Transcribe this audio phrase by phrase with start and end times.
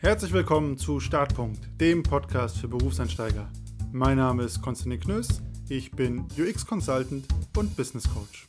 [0.00, 3.50] Herzlich willkommen zu Startpunkt, dem Podcast für Berufseinsteiger.
[3.90, 8.48] Mein Name ist Konstantin Knöss, ich bin UX-Consultant und Business Coach.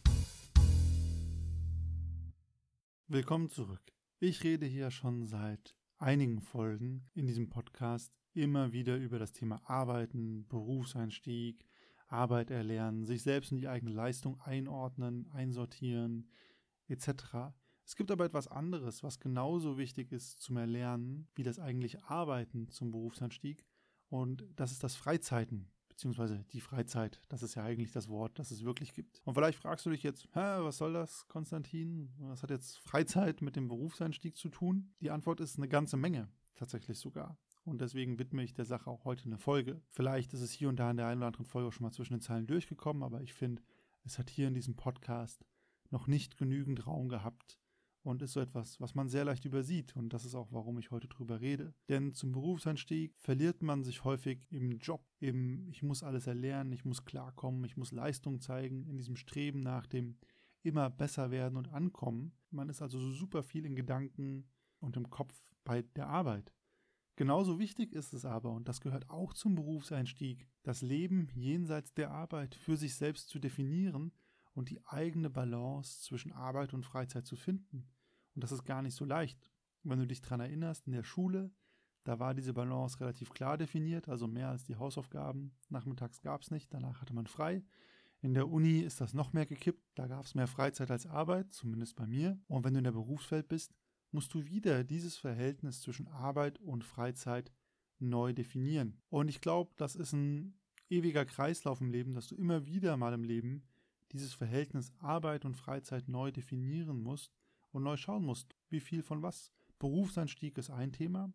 [3.07, 3.81] Willkommen zurück.
[4.20, 9.59] Ich rede hier schon seit einigen Folgen in diesem Podcast immer wieder über das Thema
[9.66, 11.66] Arbeiten, Berufseinstieg,
[12.09, 16.29] Arbeit erlernen, sich selbst in die eigene Leistung einordnen, einsortieren,
[16.88, 17.55] etc.
[17.90, 22.70] Es gibt aber etwas anderes, was genauso wichtig ist zum Erlernen, wie das eigentliche Arbeiten
[22.70, 23.66] zum Berufsanstieg.
[24.10, 27.20] Und das ist das Freizeiten, beziehungsweise die Freizeit.
[27.30, 29.24] Das ist ja eigentlich das Wort, das es wirklich gibt.
[29.25, 32.14] Und vielleicht fragst du dich jetzt, Hä, was soll das, Konstantin?
[32.20, 34.94] Was hat jetzt Freizeit mit dem Berufseinstieg zu tun?
[35.02, 37.39] Die Antwort ist eine ganze Menge, tatsächlich sogar.
[37.64, 39.81] Und deswegen widme ich der Sache auch heute eine Folge.
[39.88, 42.14] Vielleicht ist es hier und da in der einen oder anderen Folge schon mal zwischen
[42.14, 43.64] den Zeilen durchgekommen, aber ich finde,
[44.03, 45.44] es hat hier in diesem Podcast
[45.89, 47.58] noch nicht genügend Raum gehabt,
[48.03, 49.95] und ist so etwas, was man sehr leicht übersieht.
[49.95, 51.73] Und das ist auch, warum ich heute drüber rede.
[51.89, 56.86] Denn zum Berufseinstieg verliert man sich häufig im Job, im Ich muss alles erlernen, ich
[56.86, 60.17] muss klarkommen, ich muss Leistung zeigen, in diesem Streben nach dem
[60.64, 62.33] immer besser werden und ankommen.
[62.52, 66.53] Man ist also so super viel in Gedanken und im Kopf bei der Arbeit.
[67.16, 72.11] Genauso wichtig ist es aber, und das gehört auch zum Berufseinstieg, das Leben jenseits der
[72.11, 74.13] Arbeit für sich selbst zu definieren
[74.53, 77.89] und die eigene Balance zwischen Arbeit und Freizeit zu finden.
[78.36, 79.39] Und das ist gar nicht so leicht.
[79.83, 81.52] Wenn du dich daran erinnerst, in der Schule,
[82.03, 85.56] da war diese Balance relativ klar definiert, also mehr als die Hausaufgaben.
[85.69, 87.64] Nachmittags gab es nicht, danach hatte man frei.
[88.22, 91.53] In der Uni ist das noch mehr gekippt, da gab es mehr Freizeit als Arbeit,
[91.53, 92.39] zumindest bei mir.
[92.47, 93.73] Und wenn du in der Berufswelt bist,
[94.11, 97.52] musst du wieder dieses Verhältnis zwischen Arbeit und Freizeit
[98.00, 99.02] neu definieren.
[99.09, 103.13] Und ich glaube, das ist ein ewiger Kreislauf im Leben, dass du immer wieder mal
[103.13, 103.63] im Leben
[104.11, 107.33] dieses Verhältnis Arbeit und Freizeit neu definieren musst
[107.71, 109.51] und neu schauen musst, wie viel von was.
[109.77, 111.31] Berufseinstieg ist ein Thema.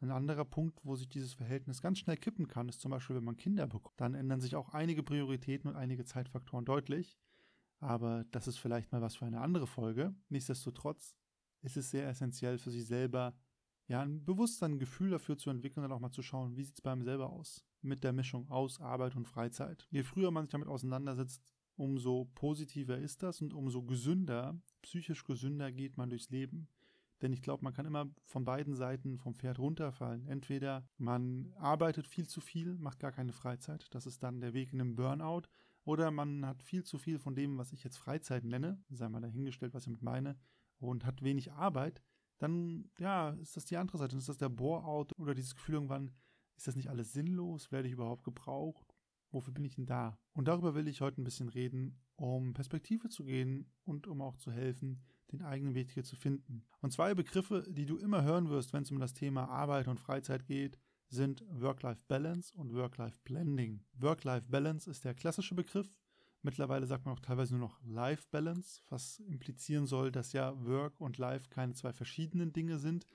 [0.00, 3.24] Ein anderer Punkt, wo sich dieses Verhältnis ganz schnell kippen kann, ist zum Beispiel, wenn
[3.24, 4.00] man Kinder bekommt.
[4.00, 7.16] Dann ändern sich auch einige Prioritäten und einige Zeitfaktoren deutlich.
[7.78, 10.14] Aber das ist vielleicht mal was für eine andere Folge.
[10.28, 11.16] Nichtsdestotrotz
[11.60, 13.36] ist es sehr essentiell für sich selber,
[13.86, 16.76] ja, ein Bewusstsein, ein Gefühl dafür zu entwickeln und auch mal zu schauen, wie sieht
[16.76, 19.86] es bei einem selber aus mit der Mischung aus Arbeit und Freizeit.
[19.90, 25.72] Je früher man sich damit auseinandersetzt, umso positiver ist das und umso gesünder, psychisch gesünder
[25.72, 26.68] geht man durchs Leben.
[27.22, 30.26] Denn ich glaube, man kann immer von beiden Seiten vom Pferd runterfallen.
[30.26, 34.72] Entweder man arbeitet viel zu viel, macht gar keine Freizeit, das ist dann der Weg
[34.72, 35.42] in den Burnout,
[35.84, 39.20] oder man hat viel zu viel von dem, was ich jetzt Freizeit nenne, sei mal
[39.20, 40.36] dahingestellt, was ich damit meine,
[40.78, 42.02] und hat wenig Arbeit,
[42.38, 45.76] dann ja, ist das die andere Seite, dann ist das der Bore-out oder dieses Gefühl
[45.76, 46.10] irgendwann,
[46.56, 48.91] ist das nicht alles sinnlos, werde ich überhaupt gebraucht,
[49.32, 50.18] wofür bin ich denn da?
[50.32, 54.36] Und darüber will ich heute ein bisschen reden, um Perspektive zu gehen und um auch
[54.36, 56.64] zu helfen, den eigenen Weg hier zu finden.
[56.80, 59.98] Und zwei Begriffe, die du immer hören wirst, wenn es um das Thema Arbeit und
[59.98, 60.78] Freizeit geht,
[61.08, 63.84] sind Work-Life-Balance und Work-Life-Blending.
[63.98, 65.98] Work-Life-Balance ist der klassische Begriff.
[66.42, 71.18] Mittlerweile sagt man auch teilweise nur noch Life-Balance, was implizieren soll, dass ja Work und
[71.18, 73.06] Life keine zwei verschiedenen Dinge sind.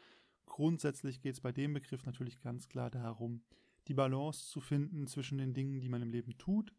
[0.45, 3.44] Grundsätzlich geht es bei dem Begriff natürlich ganz klar darum,
[3.87, 6.73] die Balance zu finden zwischen den Dingen, die man im Leben tut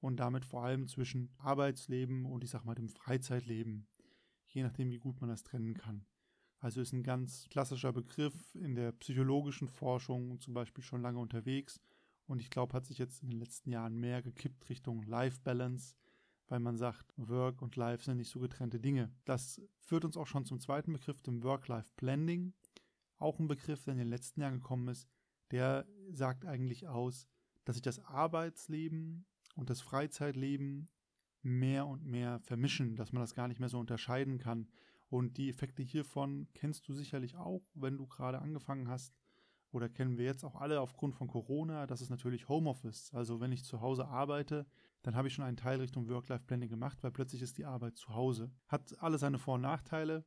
[0.00, 3.86] und damit vor allem zwischen Arbeitsleben und ich sag mal dem Freizeitleben,
[4.46, 6.04] je nachdem, wie gut man das trennen kann.
[6.58, 11.80] Also ist ein ganz klassischer Begriff in der psychologischen Forschung zum Beispiel schon lange unterwegs
[12.30, 15.96] und ich glaube, hat sich jetzt in den letzten Jahren mehr gekippt Richtung Life Balance,
[16.46, 19.10] weil man sagt, Work und Life sind nicht so getrennte Dinge.
[19.24, 22.52] Das führt uns auch schon zum zweiten Begriff, dem Work-Life Blending.
[23.18, 25.08] Auch ein Begriff, der in den letzten Jahren gekommen ist,
[25.50, 27.26] der sagt eigentlich aus,
[27.64, 30.88] dass sich das Arbeitsleben und das Freizeitleben
[31.42, 34.68] mehr und mehr vermischen, dass man das gar nicht mehr so unterscheiden kann.
[35.08, 39.18] Und die Effekte hiervon kennst du sicherlich auch, wenn du gerade angefangen hast.
[39.72, 41.86] Oder kennen wir jetzt auch alle aufgrund von Corona.
[41.86, 43.12] Das ist natürlich Homeoffice.
[43.14, 44.66] Also wenn ich zu Hause arbeite,
[45.02, 48.14] dann habe ich schon einen Teil Richtung Work-Life-Planning gemacht, weil plötzlich ist die Arbeit zu
[48.14, 48.52] Hause.
[48.66, 50.24] Hat alle seine Vor- und Nachteile,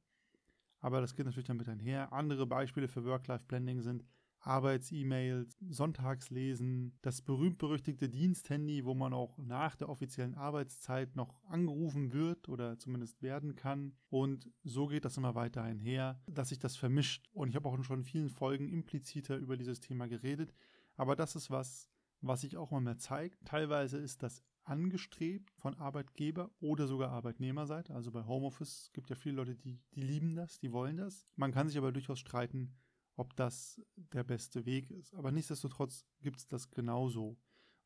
[0.79, 2.11] aber das geht natürlich damit einher.
[2.11, 4.05] Andere Beispiele für Work-Life-Blending sind
[4.43, 12.49] Arbeits-E-Mails, Sonntagslesen, das berühmt-berüchtigte Diensthandy, wo man auch nach der offiziellen Arbeitszeit noch angerufen wird
[12.49, 13.93] oder zumindest werden kann.
[14.09, 17.29] Und so geht das immer weiter einher, dass sich das vermischt.
[17.33, 20.53] Und ich habe auch schon in vielen Folgen impliziter über dieses Thema geredet.
[20.97, 21.89] Aber das ist was,
[22.21, 23.45] was sich auch immer mehr zeigt.
[23.45, 27.93] Teilweise ist das angestrebt von Arbeitgeber oder sogar Arbeitnehmerseite.
[27.93, 31.25] Also bei Homeoffice gibt ja viele Leute, die, die lieben das, die wollen das.
[31.35, 32.73] Man kann sich aber durchaus streiten,
[33.15, 35.13] ob das der beste Weg ist.
[35.13, 37.37] Aber nichtsdestotrotz gibt es das genauso.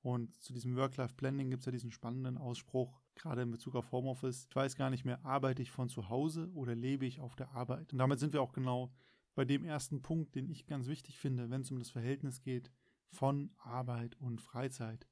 [0.02, 4.48] Und zu diesem Work-Life-Blending gibt es ja diesen spannenden Ausspruch, gerade in Bezug auf Homeoffice.
[4.50, 7.52] Ich weiß gar nicht mehr, arbeite ich von zu Hause oder lebe ich auf der
[7.52, 7.92] Arbeit?
[7.92, 8.94] Und damit sind wir auch genau
[9.36, 12.72] bei dem ersten Punkt, den ich ganz wichtig finde, wenn es um das Verhältnis geht
[13.10, 15.08] von Arbeit und Freizeit.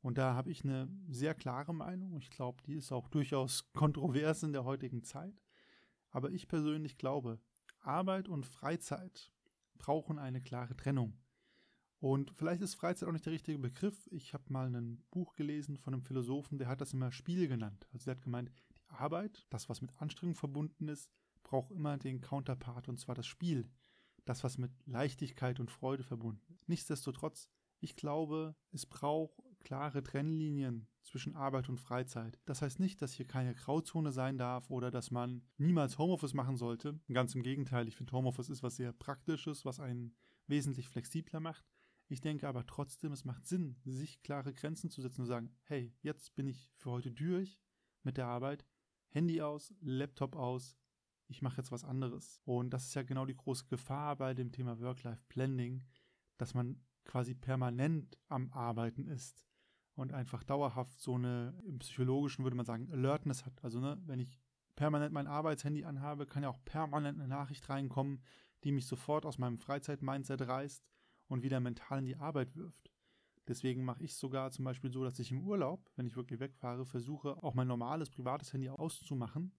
[0.00, 2.16] Und da habe ich eine sehr klare Meinung.
[2.16, 5.42] Ich glaube, die ist auch durchaus kontrovers in der heutigen Zeit.
[6.10, 7.40] Aber ich persönlich glaube,
[7.80, 9.32] Arbeit und Freizeit
[9.78, 11.18] brauchen eine klare Trennung.
[11.98, 14.06] Und vielleicht ist Freizeit auch nicht der richtige Begriff.
[14.12, 17.88] Ich habe mal ein Buch gelesen von einem Philosophen, der hat das immer Spiel genannt.
[17.92, 21.10] Also der hat gemeint, die Arbeit, das, was mit Anstrengung verbunden ist,
[21.42, 23.70] braucht immer den Counterpart, und zwar das Spiel.
[24.24, 26.68] Das, was mit Leichtigkeit und Freude verbunden ist.
[26.68, 27.48] Nichtsdestotrotz,
[27.80, 32.38] ich glaube, es braucht klare Trennlinien zwischen Arbeit und Freizeit.
[32.44, 36.56] Das heißt nicht, dass hier keine Grauzone sein darf oder dass man niemals Homeoffice machen
[36.56, 37.00] sollte.
[37.12, 40.14] Ganz im Gegenteil, ich finde Homeoffice ist was sehr Praktisches, was einen
[40.46, 41.66] wesentlich flexibler macht.
[42.06, 45.92] Ich denke aber trotzdem, es macht Sinn, sich klare Grenzen zu setzen und sagen, hey,
[46.00, 47.58] jetzt bin ich für heute durch
[48.04, 48.64] mit der Arbeit,
[49.08, 50.78] Handy aus, Laptop aus,
[51.26, 52.40] ich mache jetzt was anderes.
[52.44, 55.84] Und das ist ja genau die große Gefahr bei dem Thema Work-Life-Blending,
[56.38, 59.44] dass man quasi permanent am Arbeiten ist
[59.96, 63.64] und einfach dauerhaft so eine, im Psychologischen würde man sagen, Alertness hat.
[63.64, 64.38] Also, ne, wenn ich
[64.76, 68.22] permanent mein Arbeitshandy anhabe, kann ja auch permanent eine Nachricht reinkommen,
[68.62, 70.86] die mich sofort aus meinem Freizeit-Mindset reißt
[71.28, 72.92] und wieder mental in die Arbeit wirft.
[73.48, 76.84] Deswegen mache ich sogar zum Beispiel so, dass ich im Urlaub, wenn ich wirklich wegfahre,
[76.84, 79.52] versuche, auch mein normales privates Handy auszumachen.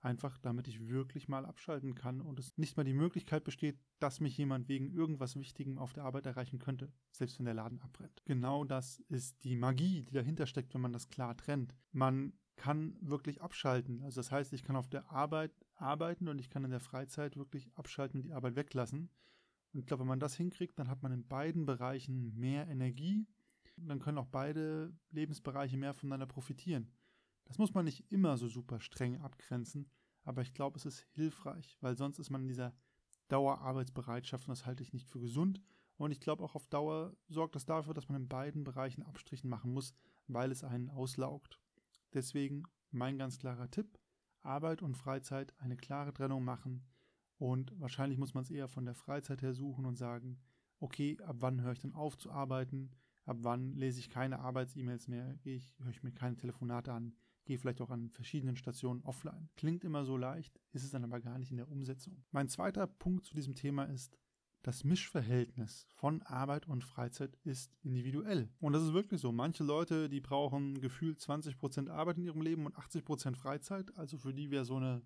[0.00, 4.20] Einfach damit ich wirklich mal abschalten kann und es nicht mal die Möglichkeit besteht, dass
[4.20, 8.22] mich jemand wegen irgendwas Wichtigem auf der Arbeit erreichen könnte, selbst wenn der Laden abbrennt.
[8.24, 11.74] Genau das ist die Magie, die dahinter steckt, wenn man das klar trennt.
[11.92, 14.02] Man kann wirklich abschalten.
[14.02, 17.36] Also das heißt, ich kann auf der Arbeit arbeiten und ich kann in der Freizeit
[17.36, 19.10] wirklich abschalten und die Arbeit weglassen.
[19.72, 23.26] Und ich glaube, wenn man das hinkriegt, dann hat man in beiden Bereichen mehr Energie.
[23.76, 26.90] Dann können auch beide Lebensbereiche mehr voneinander profitieren.
[27.46, 29.90] Das muss man nicht immer so super streng abgrenzen,
[30.24, 32.74] aber ich glaube, es ist hilfreich, weil sonst ist man in dieser
[33.28, 35.60] Dauerarbeitsbereitschaft und das halte ich nicht für gesund.
[35.96, 39.48] Und ich glaube auch auf Dauer sorgt das dafür, dass man in beiden Bereichen Abstrichen
[39.48, 39.94] machen muss,
[40.26, 41.58] weil es einen auslaugt.
[42.12, 43.98] Deswegen mein ganz klarer Tipp,
[44.42, 46.86] Arbeit und Freizeit eine klare Trennung machen,
[47.38, 50.38] und wahrscheinlich muss man es eher von der Freizeit her suchen und sagen,
[50.80, 52.90] okay, ab wann höre ich dann auf zu arbeiten?
[53.24, 55.38] Ab wann lese ich keine Arbeits-E-Mails mehr?
[55.42, 57.14] Ich, höre ich mir keine Telefonate an?
[57.46, 59.48] Gehe vielleicht auch an verschiedenen Stationen offline.
[59.56, 62.24] Klingt immer so leicht, ist es dann aber gar nicht in der Umsetzung.
[62.32, 64.18] Mein zweiter Punkt zu diesem Thema ist,
[64.62, 68.50] das Mischverhältnis von Arbeit und Freizeit ist individuell.
[68.58, 69.30] Und das ist wirklich so.
[69.30, 73.96] Manche Leute, die brauchen gefühlt 20% Arbeit in ihrem Leben und 80% Freizeit.
[73.96, 75.02] Also für die wäre so eine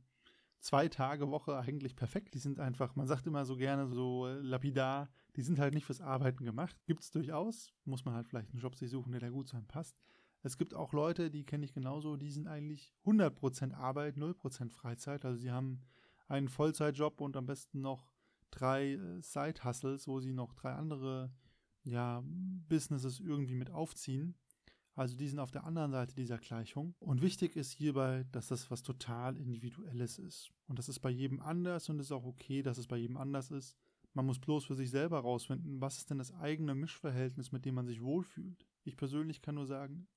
[0.61, 2.33] zwei Tage Woche eigentlich perfekt.
[2.33, 5.85] Die sind einfach, man sagt immer so gerne so äh, lapidar, die sind halt nicht
[5.85, 6.77] fürs Arbeiten gemacht.
[6.87, 9.57] Gibt es durchaus, muss man halt vielleicht einen Job sich suchen, der da gut zu
[9.57, 9.97] einem passt.
[10.43, 15.25] Es gibt auch Leute, die kenne ich genauso, die sind eigentlich 100% Arbeit, 0% Freizeit.
[15.25, 15.83] Also sie haben
[16.29, 18.13] einen Vollzeitjob und am besten noch
[18.51, 21.31] drei äh, Side-Hustles, wo sie noch drei andere
[21.85, 22.23] ja,
[22.69, 24.35] Businesses irgendwie mit aufziehen.
[24.95, 26.95] Also die sind auf der anderen Seite dieser Gleichung.
[27.01, 30.51] Und wichtig ist hierbei, dass das was total Individuelles ist.
[30.67, 33.17] Und das ist bei jedem anders und es ist auch okay, dass es bei jedem
[33.17, 33.77] anders ist.
[34.13, 37.77] Man muss bloß für sich selber herausfinden, was ist denn das eigene Mischverhältnis, mit dem
[37.77, 38.67] man sich wohlfühlt.
[38.85, 40.09] Ich persönlich kann nur sagen,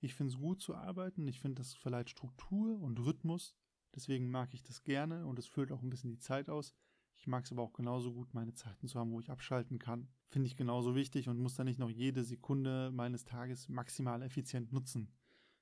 [0.00, 1.26] ich finde es gut zu arbeiten.
[1.28, 3.54] Ich finde, das verleiht Struktur und Rhythmus.
[3.94, 6.74] Deswegen mag ich das gerne und es füllt auch ein bisschen die Zeit aus.
[7.14, 10.08] Ich mag es aber auch genauso gut, meine Zeiten zu haben, wo ich abschalten kann.
[10.28, 14.70] Finde ich genauso wichtig und muss dann nicht noch jede Sekunde meines Tages maximal effizient
[14.72, 15.10] nutzen.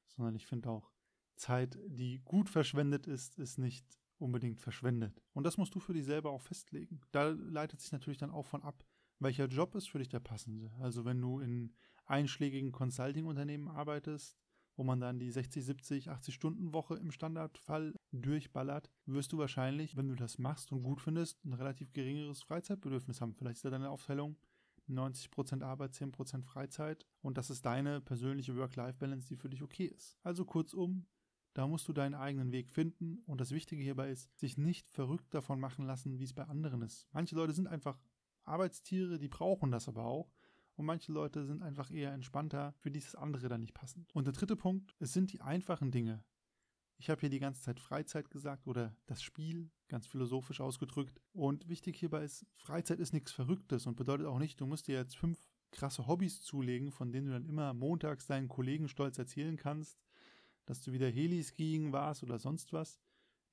[0.08, 0.90] Sondern ich finde auch,
[1.36, 3.86] Zeit, die gut verschwendet ist, ist nicht
[4.18, 5.22] unbedingt verschwendet.
[5.32, 7.00] Und das musst du für dich selber auch festlegen.
[7.12, 8.84] Da leitet sich natürlich dann auch von ab,
[9.18, 10.72] welcher Job ist für dich der passende.
[10.80, 11.74] Also wenn du in
[12.06, 14.36] einschlägigen Consulting-Unternehmen arbeitest,
[14.76, 19.96] wo man dann die 60, 70, 80 Stunden Woche im Standardfall durchballert, wirst du wahrscheinlich,
[19.96, 23.34] wenn du das machst und gut findest, ein relativ geringeres Freizeitbedürfnis haben.
[23.34, 24.36] Vielleicht ist ja deine Aufteilung
[24.88, 30.18] 90% Arbeit, 10% Freizeit und das ist deine persönliche Work-Life-Balance, die für dich okay ist.
[30.22, 31.06] Also kurzum,
[31.54, 35.32] da musst du deinen eigenen Weg finden und das Wichtige hierbei ist, sich nicht verrückt
[35.32, 37.06] davon machen lassen, wie es bei anderen ist.
[37.12, 37.98] Manche Leute sind einfach
[38.44, 40.30] Arbeitstiere, die brauchen das aber auch
[40.76, 44.14] und manche Leute sind einfach eher entspannter, für die ist das andere dann nicht passend.
[44.14, 46.24] Und der dritte Punkt, es sind die einfachen Dinge.
[46.96, 51.20] Ich habe hier die ganze Zeit Freizeit gesagt oder das Spiel, ganz philosophisch ausgedrückt.
[51.32, 54.96] Und wichtig hierbei ist, Freizeit ist nichts Verrücktes und bedeutet auch nicht, du musst dir
[54.96, 55.38] jetzt fünf
[55.70, 59.98] krasse Hobbys zulegen, von denen du dann immer montags deinen Kollegen stolz erzählen kannst,
[60.66, 63.00] dass du wieder Heliskiing warst oder sonst was.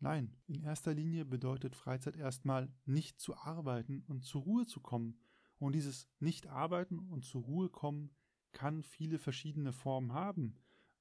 [0.02, 5.20] Nein, in erster Linie bedeutet Freizeit erstmal nicht zu arbeiten und zur Ruhe zu kommen
[5.60, 8.10] und dieses Nicht-Arbeiten und zur Ruhe kommen
[8.52, 10.56] kann viele verschiedene Formen haben.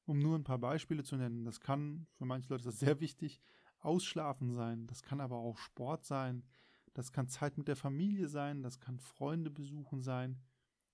[0.04, 3.40] Um nur ein paar Beispiele zu nennen, das kann für manche Leute das sehr wichtig,
[3.78, 6.44] Ausschlafen sein, das kann aber auch Sport sein,
[6.92, 10.42] Das kann Zeit mit der Familie sein, das kann Freunde besuchen sein.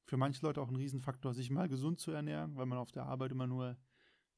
[0.04, 3.06] Für manche Leute auch ein Riesenfaktor, sich mal gesund zu ernähren, weil man auf der
[3.06, 3.76] Arbeit immer nur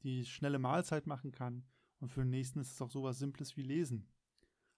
[0.02, 1.64] die schnelle Mahlzeit machen kann.
[2.00, 4.08] Und für den nächsten ist es auch sowas Simples wie Lesen.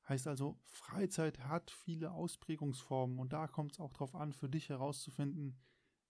[0.08, 4.68] Heißt also, Freizeit hat viele Ausprägungsformen und da kommt es auch darauf an, für dich
[4.68, 5.58] herauszufinden,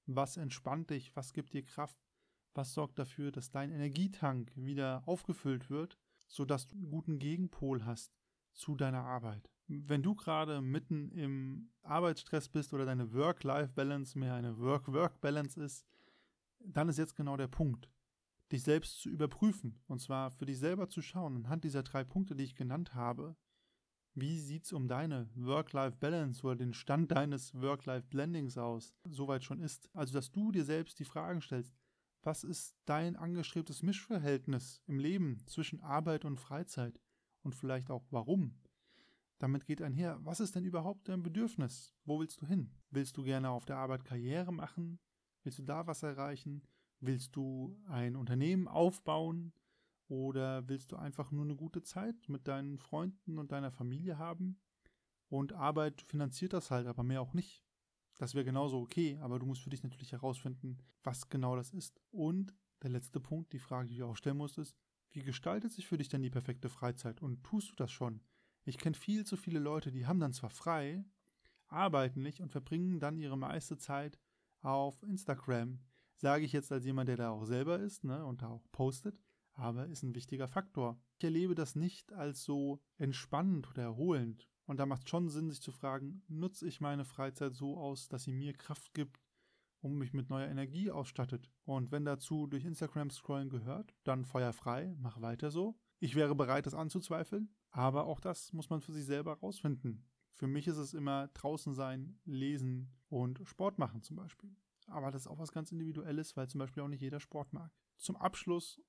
[0.07, 1.99] was entspannt dich, was gibt dir Kraft,
[2.55, 5.99] was sorgt dafür, dass dein Energietank wieder aufgefüllt wird,
[6.29, 8.17] sodass du einen guten Gegenpol hast
[8.52, 9.50] zu deiner Arbeit.
[9.67, 15.87] Wenn du gerade mitten im Arbeitsstress bist oder deine Work-Life-Balance mehr eine Work-Work-Balance ist,
[16.59, 17.88] dann ist jetzt genau der Punkt,
[18.52, 19.80] dich selbst zu überprüfen.
[19.87, 23.37] Und zwar für dich selber zu schauen, anhand dieser drei Punkte, die ich genannt habe,
[24.14, 29.88] wie sieht es um deine Work-Life-Balance oder den Stand deines Work-Life-Blendings aus, soweit schon ist?
[29.95, 31.73] Also, dass du dir selbst die Fragen stellst,
[32.23, 37.00] was ist dein angestrebtes Mischverhältnis im Leben zwischen Arbeit und Freizeit?
[37.42, 38.61] Und vielleicht auch warum?
[39.38, 41.95] Damit geht einher, was ist denn überhaupt dein Bedürfnis?
[42.04, 42.75] Wo willst du hin?
[42.90, 44.99] Willst du gerne auf der Arbeit Karriere machen?
[45.45, 46.62] Willst du da was erreichen?
[47.00, 49.52] Willst du ein Unternehmen aufbauen?
[50.09, 54.61] Oder willst du einfach nur eine gute Zeit mit deinen Freunden und deiner Familie haben?
[55.28, 57.64] Und Arbeit finanziert das halt, aber mehr auch nicht.
[58.19, 62.00] Das wäre genauso okay, aber du musst für dich natürlich herausfinden, was genau das ist.
[62.11, 64.76] Und der letzte Punkt, die Frage, die du auch stellen musst, ist,
[65.12, 67.23] wie gestaltet sich für dich denn die perfekte Freizeit?
[67.23, 68.21] Und tust du das schon?
[68.64, 71.04] Ich kenne viel zu viele Leute, die haben dann zwar frei,
[71.69, 74.19] arbeiten nicht und verbringen dann ihre meiste Zeit
[74.61, 75.78] auf Instagram.
[76.20, 79.18] Sage ich jetzt als jemand, der da auch selber ist ne, und da auch postet
[79.60, 80.98] aber ist ein wichtiger Faktor.
[81.18, 84.48] Ich erlebe das nicht als so entspannend oder erholend.
[84.64, 88.24] Und da macht schon Sinn, sich zu fragen, nutze ich meine Freizeit so aus, dass
[88.24, 89.20] sie mir Kraft gibt
[89.80, 91.50] und mich mit neuer Energie ausstattet.
[91.64, 95.76] Und wenn dazu durch Instagram scrollen gehört, dann Feuer frei, mach weiter so.
[95.98, 100.06] Ich wäre bereit, das anzuzweifeln, aber auch das muss man für sich selber rausfinden.
[100.32, 104.56] Für mich ist es immer draußen sein, lesen und Sport machen zum Beispiel.
[104.90, 107.70] Aber das ist auch was ganz Individuelles, weil zum Beispiel auch nicht jeder Sport mag.
[107.97, 108.80] Zum Abschluss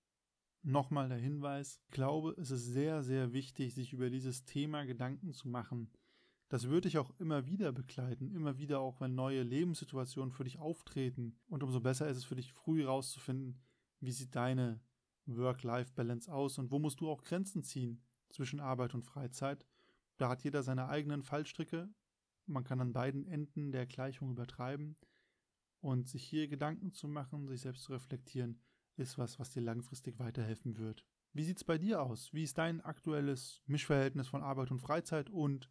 [0.63, 5.33] Nochmal der Hinweis, ich glaube, es ist sehr, sehr wichtig, sich über dieses Thema Gedanken
[5.33, 5.89] zu machen.
[6.49, 10.59] Das würde dich auch immer wieder begleiten, immer wieder auch, wenn neue Lebenssituationen für dich
[10.59, 11.39] auftreten.
[11.47, 13.59] Und umso besser ist es für dich, früh herauszufinden,
[14.01, 14.81] wie sieht deine
[15.25, 19.65] Work-Life-Balance aus und wo musst du auch Grenzen ziehen zwischen Arbeit und Freizeit.
[20.17, 21.89] Da hat jeder seine eigenen Fallstricke.
[22.45, 24.95] Man kann an beiden Enden der Gleichung übertreiben.
[25.81, 28.61] Und sich hier Gedanken zu machen, sich selbst zu reflektieren,
[28.97, 31.05] ist was, was dir langfristig weiterhelfen wird.
[31.33, 32.33] Wie sieht es bei dir aus?
[32.33, 35.69] Wie ist dein aktuelles Mischverhältnis von Arbeit und Freizeit und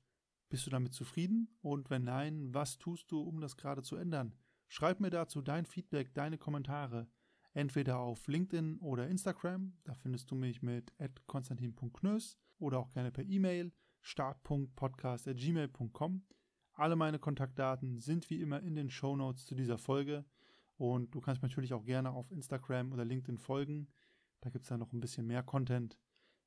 [0.49, 1.55] bist du damit zufrieden?
[1.61, 4.35] Und wenn nein, was tust du, um das gerade zu ändern?
[4.69, 7.09] Schreib mir dazu dein Feedback, deine Kommentare.
[7.53, 10.93] Entweder auf LinkedIn oder Instagram, da findest du mich mit
[11.27, 16.23] konstantin.knös oder auch gerne per E-Mail start.podcast.gmail.com.
[16.81, 20.25] Alle meine Kontaktdaten sind wie immer in den Show Notes zu dieser Folge.
[20.79, 23.87] Und du kannst mir natürlich auch gerne auf Instagram oder LinkedIn folgen.
[24.41, 25.99] Da gibt es dann noch ein bisschen mehr Content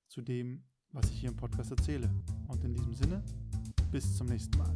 [0.08, 2.10] zu dem, was ich hier im Podcast erzähle.
[2.48, 3.24] Und in diesem Sinne,
[3.92, 4.74] bis zum nächsten Mal.